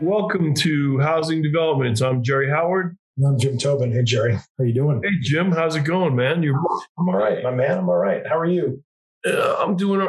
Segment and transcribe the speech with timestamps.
[0.00, 2.02] Welcome to Housing Developments.
[2.02, 2.98] I'm Jerry Howard.
[3.24, 3.92] I'm Jim Tobin.
[3.92, 4.34] Hey, Jerry.
[4.34, 5.00] How you doing?
[5.02, 5.52] Hey, Jim.
[5.52, 6.42] How's it going, man?
[6.42, 6.60] You're.
[6.98, 7.78] I'm all right, my man.
[7.78, 8.26] I'm all right.
[8.26, 8.82] How are you?
[9.26, 10.00] Uh, I'm doing.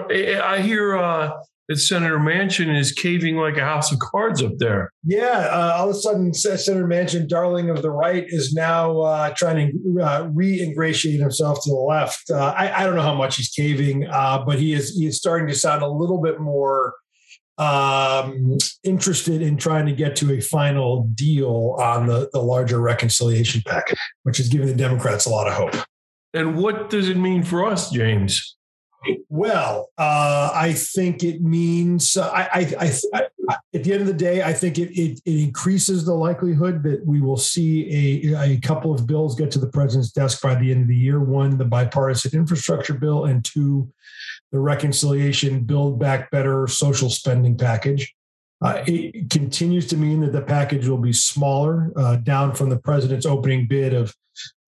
[0.41, 1.31] I hear uh,
[1.69, 4.91] that Senator Manchin is caving like a house of cards up there.
[5.03, 5.49] Yeah.
[5.51, 9.71] Uh, all of a sudden, Senator Manchin, darling of the right, is now uh, trying
[9.71, 12.29] to uh, re-ingratiate himself to the left.
[12.29, 15.47] Uh, I, I, don't know how much he's caving, but he is he is starting
[15.47, 16.93] to sound a little bit more
[17.57, 23.61] um, interested in trying to get to a final deal on the, the larger reconciliation
[23.65, 25.85] package, which is giving the Democrats a lot of hope.
[26.33, 28.57] And what does it mean for us, James?
[29.29, 34.13] Well, uh, I think it means uh, I, I, I, at the end of the
[34.13, 38.59] day, I think it, it, it increases the likelihood that we will see a, a
[38.59, 41.19] couple of bills get to the president's desk by the end of the year.
[41.19, 43.91] One, the bipartisan infrastructure bill, and two,
[44.51, 48.13] the reconciliation Build Back Better social spending package.
[48.61, 52.77] Uh, it continues to mean that the package will be smaller, uh, down from the
[52.77, 54.15] president's opening bid of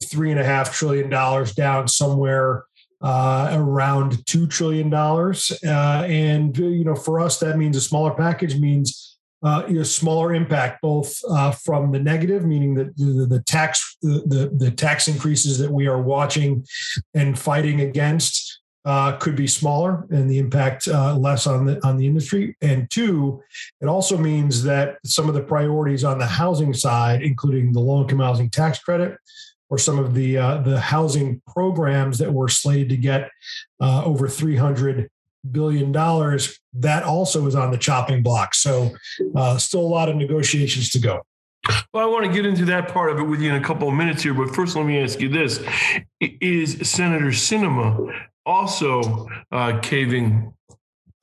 [0.04, 2.66] three and a half trillion dollars, down somewhere
[3.04, 5.52] uh, around two trillion dollars.
[5.66, 10.82] Uh, and you know, for us, that means a smaller package means uh, smaller impact,
[10.82, 15.58] both uh, from the negative, meaning that the, the tax the, the, the tax increases
[15.58, 16.66] that we are watching
[17.14, 21.98] and fighting against uh, could be smaller and the impact uh, less on the on
[21.98, 22.56] the industry.
[22.62, 23.42] And two,
[23.82, 28.02] it also means that some of the priorities on the housing side, including the low
[28.02, 29.18] income housing tax credit,
[29.74, 33.32] or some of the uh, the housing programs that were slated to get
[33.82, 35.10] uh, over three hundred
[35.50, 38.54] billion dollars, that also is on the chopping block.
[38.54, 38.92] So,
[39.36, 41.24] uh, still a lot of negotiations to go.
[41.92, 43.88] Well, I want to get into that part of it with you in a couple
[43.88, 45.60] of minutes here, but first, let me ask you this:
[46.22, 48.14] Is Senator Sinema
[48.46, 50.54] also uh, caving?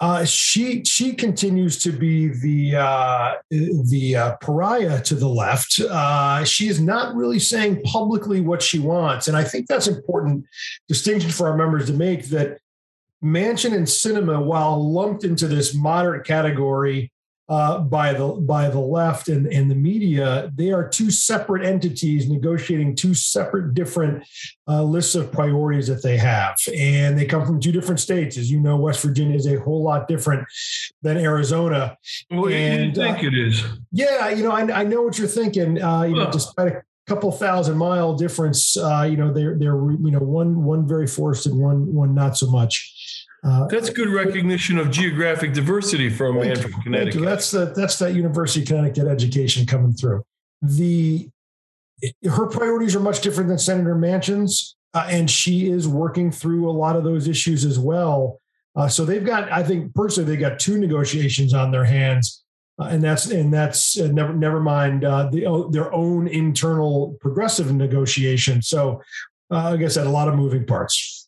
[0.01, 5.79] Uh, she she continues to be the uh, the uh, pariah to the left.
[5.79, 10.47] Uh, she is not really saying publicly what she wants, and I think that's important
[10.89, 12.29] distinction for our members to make.
[12.29, 12.61] That
[13.23, 17.13] Manchin and Sinema, while lumped into this moderate category,
[17.51, 22.29] uh, by the by the left and, and the media, they are two separate entities
[22.31, 24.25] negotiating two separate different
[24.69, 28.39] uh, lists of priorities that they have, and they come from two different states.
[28.39, 30.47] As you know, West Virginia is a whole lot different
[31.03, 31.99] than Arizona.
[32.31, 33.65] Well, and, you think uh, it is?
[33.91, 35.83] Yeah, you know, I, I know what you're thinking.
[35.83, 40.13] Uh, you know, despite a couple thousand mile difference, uh, you know, they're they're you
[40.13, 43.00] know one one very forested, one one not so much.
[43.43, 47.23] Uh, that's good recognition of geographic diversity from a man from Connecticut.
[47.23, 50.23] That's the that's that University of Connecticut education coming through.
[50.61, 51.29] The
[52.29, 56.73] her priorities are much different than Senator Manchin's, uh, and she is working through a
[56.73, 58.39] lot of those issues as well.
[58.77, 62.45] Uh, so they've got, I think personally, they've got two negotiations on their hands,
[62.79, 67.73] uh, and that's and that's uh, never never mind uh, the, their own internal progressive
[67.73, 68.61] negotiation.
[68.61, 69.03] So,
[69.49, 71.20] like I said, a lot of moving parts.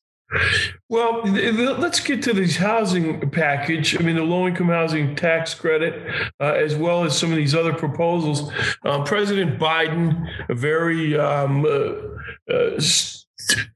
[0.89, 3.99] Well, let's get to this housing package.
[3.99, 6.07] I mean, the low income housing tax credit,
[6.41, 8.53] uh, as well as some of these other proposals.
[8.85, 12.81] Um, President Biden, very um, uh, uh,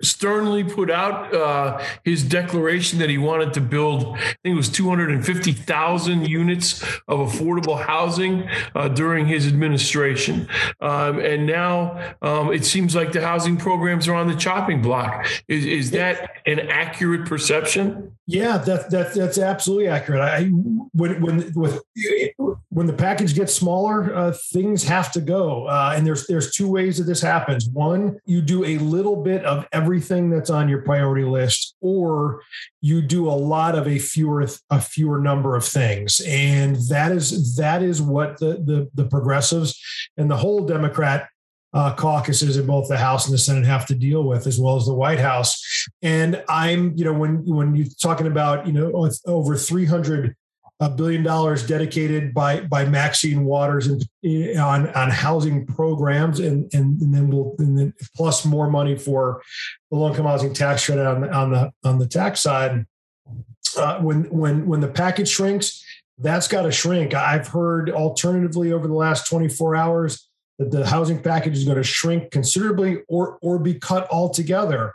[0.02, 4.68] sternly put out uh, his declaration that he wanted to build, I think it was
[4.68, 10.48] 250,000 units of affordable housing uh, during his administration.
[10.80, 15.26] Um, and now um, it seems like the housing programs are on the chopping block.
[15.48, 18.12] Is, is that an accurate perception?
[18.28, 20.20] Yeah, that, that that's absolutely accurate.
[20.20, 21.80] I when when with
[22.70, 25.66] when the package gets smaller, uh, things have to go.
[25.66, 27.68] Uh, and there's there's two ways that this happens.
[27.68, 32.42] One, you do a little bit of everything that's on your priority list, or
[32.80, 36.20] you do a lot of a fewer a fewer number of things.
[36.26, 39.80] And that is that is what the the, the progressives
[40.16, 41.28] and the whole Democrat
[41.72, 44.76] uh, caucuses in both the House and the Senate have to deal with, as well
[44.76, 45.88] as the White House.
[46.00, 50.34] And I'm, you know, when when you're talking about, you know, over 300
[50.80, 54.04] a billion dollars dedicated by by Maxine Waters and
[54.58, 59.42] on on housing programs, and and, and then we'll and then plus more money for
[59.90, 62.86] the low income housing tax credit on the on the on the tax side.
[63.76, 65.82] Uh, when when when the package shrinks,
[66.18, 67.14] that's got to shrink.
[67.14, 70.28] I've heard alternatively over the last 24 hours
[70.58, 74.92] that the housing package is going to shrink considerably or or be cut altogether.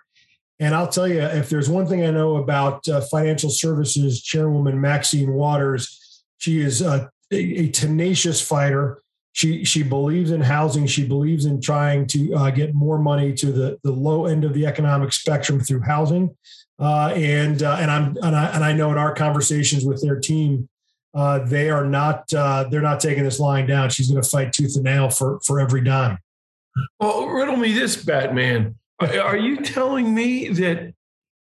[0.62, 4.80] And I'll tell you, if there's one thing I know about uh, financial services chairwoman
[4.80, 9.02] Maxine Waters, she is a, a, tenacious fighter.
[9.34, 10.86] She she believes in housing.
[10.86, 14.54] She believes in trying to uh, get more money to the the low end of
[14.54, 16.38] the economic spectrum through housing.
[16.78, 20.19] Uh, and uh, and I'm and I, and I know in our conversations with their
[20.19, 20.69] team,
[21.16, 23.90] uh, they are not uh, they're not taking this lying down.
[23.90, 26.19] She's going to fight tooth and nail for for every dime.
[27.00, 28.75] Well, riddle me this, Batman.
[29.01, 30.94] Are you telling me that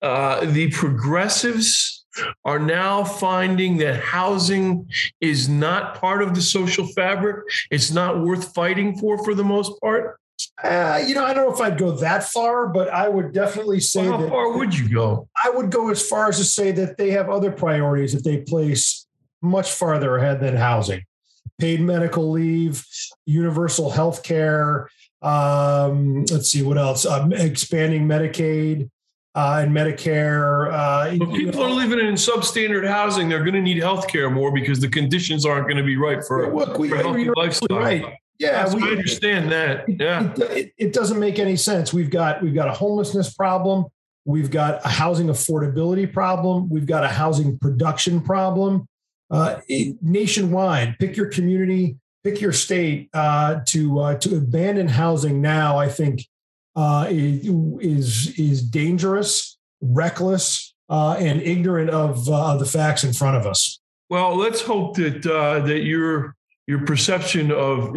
[0.03, 2.05] uh, the progressives
[2.45, 4.89] are now finding that housing
[5.21, 7.45] is not part of the social fabric?
[7.71, 10.19] It's not worth fighting for, for the most part.
[10.63, 13.81] Uh, you know, I don't know if I'd go that far, but I would definitely
[13.81, 15.29] say well, how far would you go?
[15.45, 18.39] I would go as far as to say that they have other priorities that they
[18.39, 19.07] place
[19.43, 21.03] much farther ahead than housing.
[21.59, 22.87] Paid medical leave,
[23.27, 24.89] universal health care,
[25.23, 27.07] um, let's see what else.
[27.07, 28.89] Um, expanding Medicaid
[29.35, 30.69] uh, and Medicare.
[30.69, 31.67] Uh, well, people know.
[31.67, 33.29] are living in substandard housing.
[33.29, 36.23] They're going to need health care more because the conditions aren't going to be right
[36.25, 37.79] for, Look, we, for a healthy lifestyle.
[37.79, 38.05] Right.
[38.39, 39.85] Yeah, we, I understand that.
[39.87, 41.93] Yeah, it, it, it, doesn't make any sense.
[41.93, 43.85] We've got we've got a homelessness problem.
[44.25, 46.71] We've got a housing affordability problem.
[46.71, 48.89] We've got a housing production problem.
[49.31, 49.61] Uh,
[50.01, 55.79] nationwide, pick your community, pick your state uh, to uh, to abandon housing now.
[55.79, 56.27] I think
[56.77, 63.47] uh, is is dangerous, reckless, uh, and ignorant of uh, the facts in front of
[63.47, 63.81] us.
[64.09, 66.35] Well, let's hope that uh, that your
[66.67, 67.97] your perception of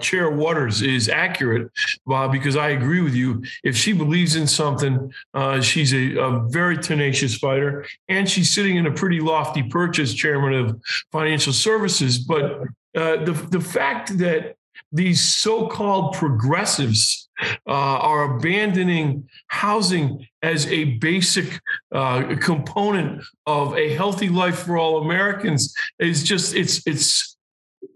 [0.00, 1.70] Chair Waters is accurate,
[2.06, 3.44] Bob, because I agree with you.
[3.62, 5.12] If she believes in something,
[5.60, 10.14] she's a, a, very tenacious fighter, and she's sitting in a pretty lofty perch as
[10.14, 10.80] chairman of
[11.12, 12.16] financial services.
[12.16, 12.62] But
[12.98, 14.56] uh, the the fact that
[14.92, 17.28] these so-called progressives
[17.66, 21.60] uh, are abandoning housing as a basic
[21.94, 27.36] uh, component of a healthy life for all Americans is just it's it's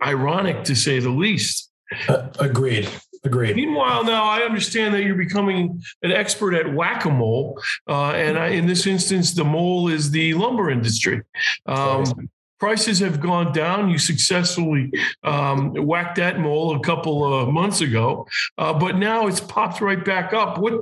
[0.05, 1.71] ironic to say the least.
[2.09, 2.89] Uh, agreed.
[3.25, 3.55] Agreed.
[3.55, 8.37] Meanwhile, now I understand that you're becoming an expert at whack a mole, uh, and
[8.37, 11.23] I, in this instance, the mole is the lumber industry.
[11.67, 12.31] Um,
[12.63, 13.91] prices have gone down.
[13.91, 14.93] You successfully
[15.25, 18.25] um, whacked that mole a couple of months ago,
[18.57, 20.59] uh, but now it's popped right back up.
[20.59, 20.75] What,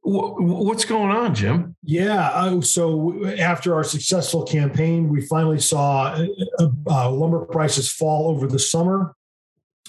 [0.00, 1.76] what what's going on, Jim?
[1.84, 2.30] Yeah.
[2.30, 6.16] Uh, so after our successful campaign, we finally saw
[6.58, 9.14] uh, uh lumber prices fall over the summer.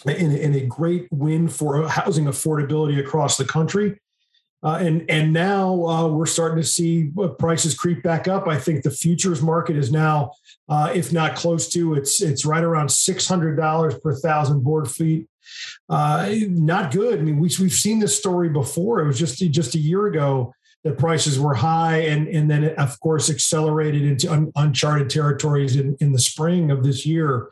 [0.05, 3.99] In, in a great win for housing affordability across the country.
[4.61, 8.47] Uh, and and now uh, we're starting to see prices creep back up.
[8.47, 10.33] I think the futures market is now,
[10.67, 14.89] uh, if not close to, it's it's right around six hundred dollars per thousand board
[14.89, 15.27] feet.
[15.87, 17.19] Uh, not good.
[17.19, 18.99] I mean, we, we've seen this story before.
[18.99, 20.53] It was just just a year ago
[20.83, 25.77] that prices were high, and and then it, of course accelerated into un, uncharted territories
[25.77, 27.49] in, in the spring of this year.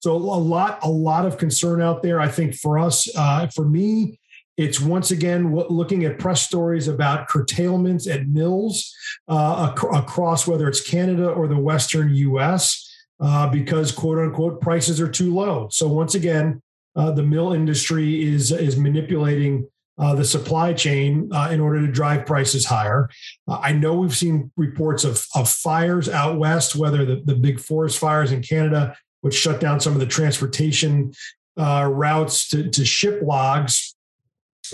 [0.00, 2.20] So a lot a lot of concern out there.
[2.20, 4.18] I think for us, uh, for me
[4.58, 8.92] it's once again looking at press stories about curtailments at mills
[9.28, 12.84] uh, ac- across whether it's Canada or the Western US
[13.20, 15.68] uh, because quote unquote prices are too low.
[15.70, 16.60] So once again,
[16.96, 21.92] uh, the mill industry is is manipulating uh, the supply chain uh, in order to
[21.92, 23.08] drive prices higher.
[23.46, 27.60] Uh, I know we've seen reports of, of fires out west, whether the, the big
[27.60, 31.12] forest fires in Canada, which shut down some of the transportation
[31.56, 33.96] routes to, to ship logs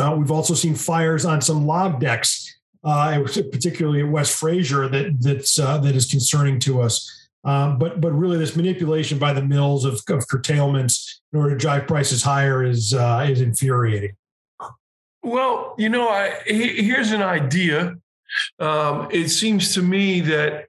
[0.00, 5.20] uh, we've also seen fires on some log decks, uh, particularly at West Fraser, that
[5.20, 7.10] that's uh, that is concerning to us.
[7.44, 11.58] Um, but but really, this manipulation by the mills of, of curtailments in order to
[11.58, 14.17] drive prices higher is uh, is infuriating.
[15.22, 17.96] Well, you know, I, here's an idea.
[18.58, 20.67] Um, it seems to me that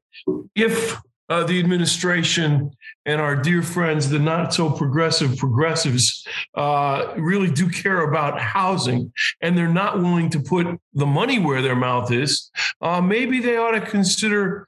[0.56, 0.98] if
[1.30, 2.72] uh, the administration
[3.06, 9.12] and our dear friends, the not so progressive progressives, uh, really do care about housing
[9.42, 12.52] and they're not willing to put the money where their mouth is,
[12.82, 14.68] uh, maybe they ought to consider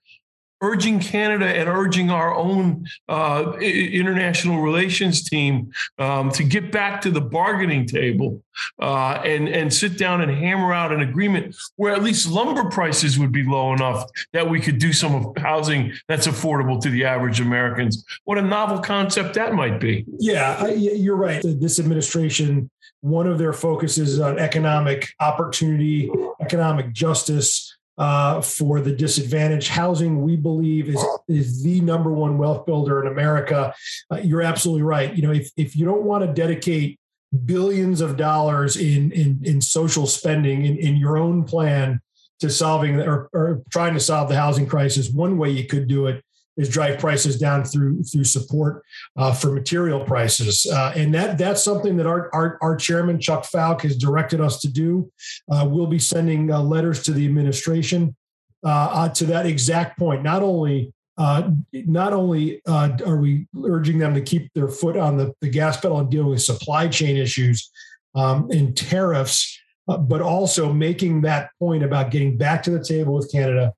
[0.61, 7.11] urging Canada and urging our own uh, international relations team um, to get back to
[7.11, 8.41] the bargaining table
[8.79, 13.19] uh, and and sit down and hammer out an agreement where at least lumber prices
[13.19, 17.39] would be low enough that we could do some housing that's affordable to the average
[17.39, 18.03] Americans.
[18.25, 20.05] What a novel concept that might be.
[20.19, 21.43] Yeah, you're right.
[21.43, 22.69] This administration.
[23.01, 26.09] One of their focuses on economic opportunity,
[26.41, 29.69] economic justice, uh, for the disadvantaged.
[29.69, 33.73] Housing, we believe, is is the number one wealth builder in America.
[34.11, 35.15] Uh, you're absolutely right.
[35.15, 36.99] You know, if if you don't want to dedicate
[37.45, 41.99] billions of dollars in in, in social spending in, in your own plan
[42.39, 46.05] to solving or, or trying to solve the housing crisis, one way you could do
[46.07, 46.23] it
[46.57, 48.83] is drive prices down through through support
[49.15, 53.43] uh, for material prices, uh, and that that's something that our, our, our chairman Chuck
[53.43, 55.11] Fowke has directed us to do.
[55.51, 58.15] Uh, we'll be sending uh, letters to the administration
[58.63, 60.23] uh, to that exact point.
[60.23, 65.17] Not only uh, not only uh, are we urging them to keep their foot on
[65.17, 67.71] the, the gas pedal and deal with supply chain issues
[68.15, 73.15] um, and tariffs, uh, but also making that point about getting back to the table
[73.15, 73.73] with Canada.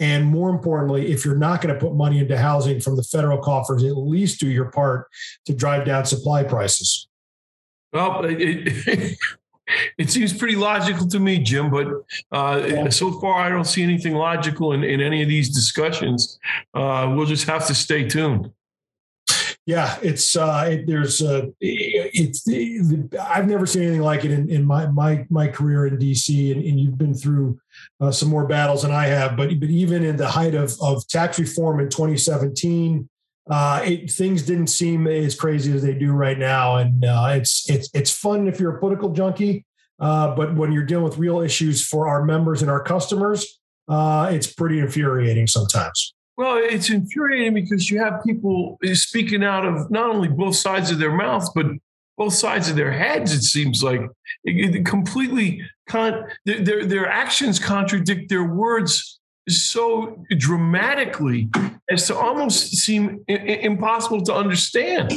[0.00, 3.38] And more importantly, if you're not going to put money into housing from the federal
[3.38, 5.06] coffers, at least do your part
[5.44, 7.06] to drive down supply prices.
[7.92, 9.18] Well, it,
[9.98, 11.86] it seems pretty logical to me, Jim, but
[12.32, 12.88] uh, yeah.
[12.88, 16.38] so far I don't see anything logical in, in any of these discussions.
[16.72, 18.50] Uh, we'll just have to stay tuned.
[19.70, 24.50] Yeah, it's uh, it, there's uh, it's it, I've never seen anything like it in,
[24.50, 27.60] in my my my career in DC, and, and you've been through
[28.00, 29.36] uh, some more battles than I have.
[29.36, 33.08] But but even in the height of of tax reform in 2017,
[33.48, 36.78] uh, it, things didn't seem as crazy as they do right now.
[36.78, 39.64] And uh, it's it's it's fun if you're a political junkie,
[40.00, 44.30] uh, but when you're dealing with real issues for our members and our customers, uh,
[44.32, 46.12] it's pretty infuriating sometimes.
[46.40, 50.98] Well, it's infuriating because you have people speaking out of not only both sides of
[50.98, 51.66] their mouths, but
[52.16, 53.34] both sides of their heads.
[53.34, 54.00] It seems like
[54.44, 59.20] it, it completely con- their their actions contradict their words
[59.50, 61.50] so dramatically
[61.90, 65.12] as to almost seem I- impossible to understand.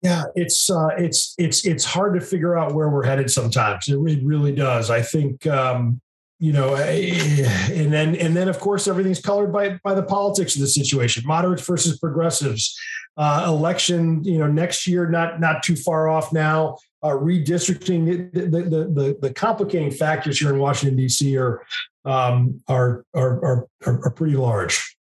[0.00, 3.30] Yeah, it's uh, it's it's it's hard to figure out where we're headed.
[3.30, 4.88] Sometimes it, it really does.
[4.88, 6.00] I think um,
[6.38, 10.60] you know, and then and then of course everything's colored by by the politics of
[10.60, 11.24] the situation.
[11.26, 12.78] Moderates versus progressives.
[13.16, 18.32] Uh, election, you know, next year not not too far off now uh, redistricting.
[18.32, 21.36] The, the, the, the, complicating factors here in Washington, D.C.
[21.36, 21.64] are,
[22.04, 24.96] um, are, are, are, are pretty large.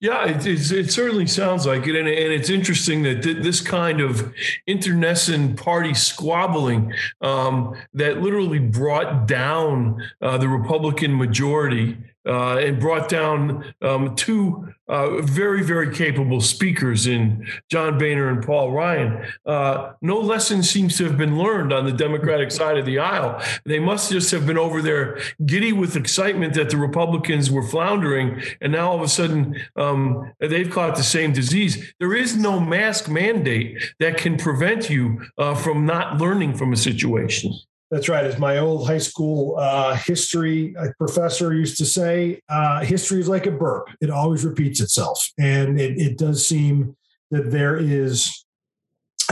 [0.00, 1.94] Yeah, it, it, certainly sounds like it.
[1.94, 4.32] And, and it's interesting that th- this kind of
[4.66, 13.08] internecine party squabbling um, that literally brought down uh, the Republican majority uh, and brought
[13.08, 19.24] down um, two uh, very, very capable speakers in John Boehner and Paul Ryan.
[19.46, 23.40] Uh, no lesson seems to have been learned on the Democratic side of the aisle.
[23.64, 28.42] They must just have been over there giddy with excitement that the Republicans were floundering,
[28.60, 31.92] and now all of a sudden um, they've caught the same disease.
[32.00, 36.76] There is no mask mandate that can prevent you uh, from not learning from a
[36.76, 37.54] situation.
[37.90, 38.24] That's right.
[38.24, 43.28] As my old high school uh, history uh, professor used to say, uh, history is
[43.28, 43.88] like a burp.
[44.00, 45.28] It always repeats itself.
[45.38, 46.96] And it, it does seem
[47.32, 48.44] that there is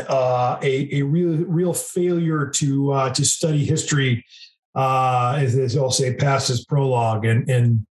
[0.09, 4.25] uh, a, a real, real failure to, uh, to study history,
[4.75, 7.25] uh, as, as I'll say, past its prologue.
[7.25, 7.87] And, and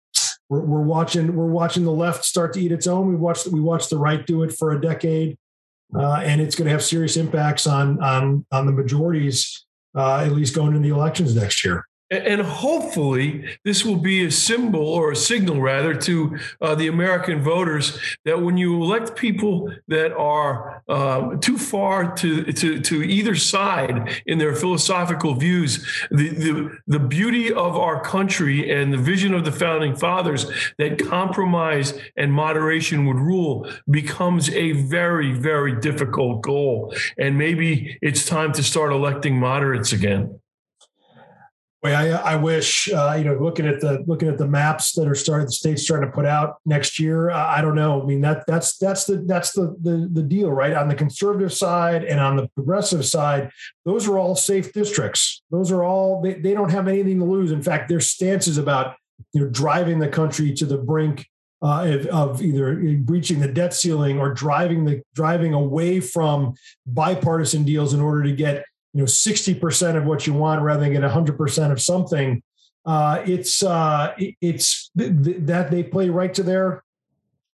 [0.47, 3.09] we're, we're, watching, we're watching the left start to eat its own.
[3.09, 5.37] We watched, we watched the right do it for a decade.
[5.93, 9.65] and it's going to have serious impacts on, on, on the majorities
[9.95, 11.87] uh, at least going into the elections next year.
[12.13, 17.41] And hopefully, this will be a symbol or a signal, rather, to uh, the American
[17.41, 23.35] voters that when you elect people that are uh, too far to, to, to either
[23.35, 29.33] side in their philosophical views, the, the, the beauty of our country and the vision
[29.33, 30.45] of the founding fathers
[30.77, 36.93] that compromise and moderation would rule becomes a very, very difficult goal.
[37.17, 40.39] And maybe it's time to start electing moderates again.
[41.83, 45.15] I, I wish uh, you know looking at the looking at the maps that are
[45.15, 47.29] starting the states trying to put out next year.
[47.29, 48.01] I don't know.
[48.01, 50.73] I mean that that's that's the that's the, the the deal, right?
[50.73, 53.51] On the conservative side and on the progressive side,
[53.83, 55.43] those are all safe districts.
[55.51, 57.51] Those are all they, they don't have anything to lose.
[57.51, 58.95] In fact, their stances about
[59.33, 61.27] you know driving the country to the brink
[61.63, 66.53] uh, of, either breaching the debt ceiling or driving the driving away from
[66.85, 70.93] bipartisan deals in order to get you know 60% of what you want rather than
[70.93, 72.41] get 100% of something
[72.85, 76.83] uh, it's uh, it's th- th- that they play right to their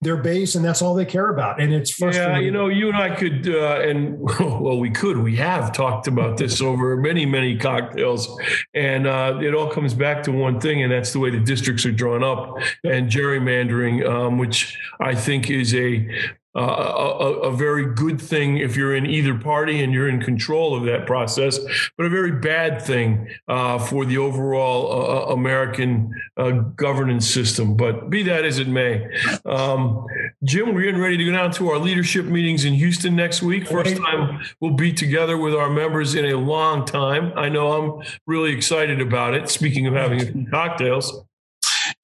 [0.02, 2.34] their base and that's all they care about and it's frustrating.
[2.34, 6.08] yeah you know you and i could uh, and well we could we have talked
[6.08, 8.40] about this over many many cocktails
[8.76, 11.84] and uh, it all comes back to one thing and that's the way the districts
[11.84, 16.08] are drawn up and gerrymandering um, which i think is a
[16.56, 20.76] uh, a, a, very good thing if you're in either party and you're in control
[20.76, 21.60] of that process,
[21.98, 27.78] but a very bad thing uh, for the overall uh, uh American uh, governance system.
[27.78, 29.08] But be that as it may,
[29.46, 30.06] um,
[30.44, 33.68] Jim, we're getting ready to go down to our leadership meetings in Houston next week.
[33.68, 37.34] First time we'll be together with our members in a long time.
[37.36, 39.50] I know I'm really excited about it.
[39.50, 41.24] Speaking of having a few cocktails.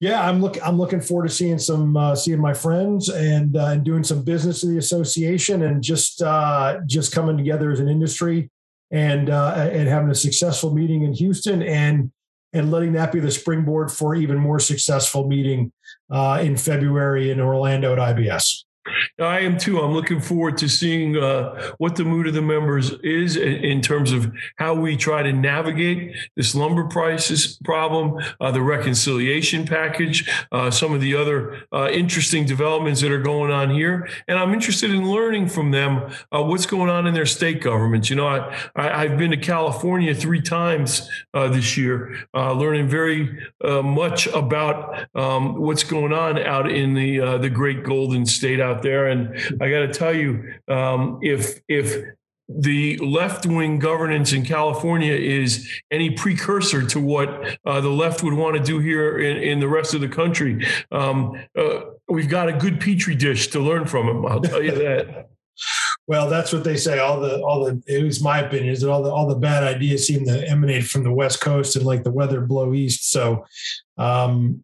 [0.04, 0.58] Yeah, I'm look.
[0.62, 4.22] I'm looking forward to seeing some uh, seeing my friends and uh, and doing some
[4.22, 8.50] business in the association and just uh, just coming together as an industry
[8.90, 12.12] and uh, and having a successful meeting in Houston and
[12.52, 15.72] and letting that be the springboard for even more successful meeting
[16.10, 18.64] uh, in February in Orlando at IBS.
[19.18, 19.80] I am too.
[19.80, 24.12] I'm looking forward to seeing uh, what the mood of the members is in, terms
[24.12, 30.70] of how we try to navigate this lumber prices problem, uh, the reconciliation package, uh,
[30.70, 34.08] some of the other uh, interesting developments that are going on here.
[34.26, 38.10] And I'm interested in learning from them uh, what's going on in their state governments.
[38.10, 43.38] You know, I, I, have been to California three times uh, this year, learning very
[43.62, 49.08] much about um, what's going on out in the the great Golden State out there.
[49.08, 52.04] And I got to tell you, um, if if
[52.48, 58.34] the left wing governance in California is any precursor to what uh, the left would
[58.34, 60.66] want to do here in, in the rest of the country.
[60.92, 64.26] Um, uh, we've got a good petri dish to learn from them.
[64.26, 65.30] I'll tell you that.
[66.06, 66.98] well, that's what they say.
[66.98, 69.64] All the all the it was my opinion is that all the all the bad
[69.64, 73.10] ideas seem to emanate from the West Coast and like the weather blow east.
[73.10, 73.46] So
[73.96, 74.62] um,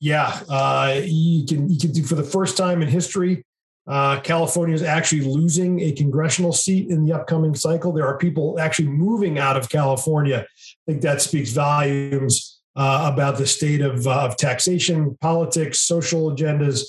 [0.00, 3.44] yeah, uh, you can you can do for the first time in history
[3.88, 7.90] uh, California is actually losing a congressional seat in the upcoming cycle.
[7.90, 10.44] There are people actually moving out of California.
[10.46, 16.30] I think that speaks volumes uh, about the state of, uh, of taxation, politics, social
[16.30, 16.82] agendas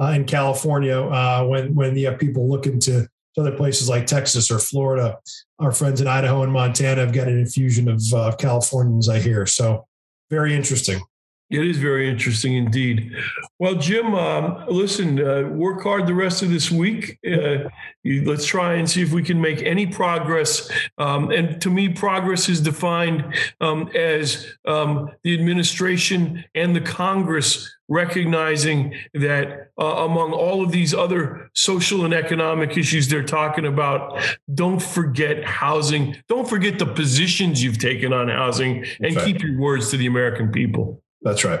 [0.00, 0.98] uh, in California.
[0.98, 5.18] Uh, when when you have people looking to, to other places like Texas or Florida,
[5.58, 9.10] our friends in Idaho and Montana have got an infusion of uh, Californians.
[9.10, 9.86] I hear so
[10.30, 11.00] very interesting.
[11.48, 13.12] It is very interesting indeed.
[13.60, 17.20] Well, Jim, um, listen, uh, work hard the rest of this week.
[17.24, 17.68] Uh,
[18.02, 20.68] you, let's try and see if we can make any progress.
[20.98, 27.72] Um, and to me, progress is defined um, as um, the administration and the Congress
[27.88, 34.20] recognizing that uh, among all of these other social and economic issues they're talking about,
[34.52, 36.16] don't forget housing.
[36.28, 39.24] Don't forget the positions you've taken on housing and right.
[39.24, 41.00] keep your words to the American people.
[41.26, 41.60] That's right.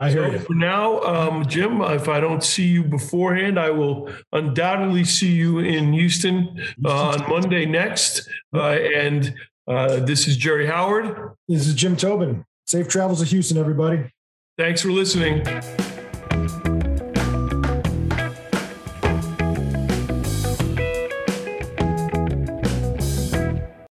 [0.00, 0.38] I hear so you.
[0.38, 5.58] For now, um, Jim, if I don't see you beforehand, I will undoubtedly see you
[5.58, 8.26] in Houston uh, on Monday next.
[8.54, 9.34] Uh, and
[9.68, 11.34] uh, this is Jerry Howard.
[11.48, 12.46] This is Jim Tobin.
[12.66, 14.10] Safe travels to Houston, everybody.
[14.56, 15.44] Thanks for listening.